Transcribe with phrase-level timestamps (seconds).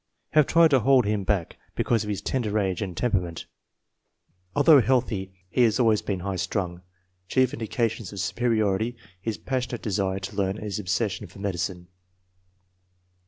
[0.33, 3.45] "Have tried to hold hi back because of his tender age and temperament/'
[4.55, 6.81] Al though healthy, he has always been high strung.
[7.27, 11.87] Chief indications of superiority, his passionate desire to learn and his obsession for medicine.